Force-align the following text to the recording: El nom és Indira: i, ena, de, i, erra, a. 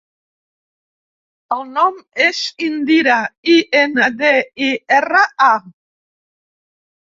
El 1.55 1.59
nom 1.75 1.99
és 2.27 2.39
Indira: 2.69 3.19
i, 3.57 3.59
ena, 3.83 4.09
de, 4.23 4.33
i, 4.71 4.71
erra, 4.97 5.23
a. 5.51 5.53